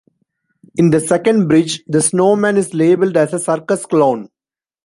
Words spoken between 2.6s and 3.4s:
labeled as a